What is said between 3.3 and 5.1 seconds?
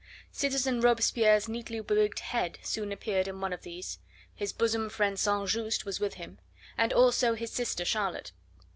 one of these; his bosom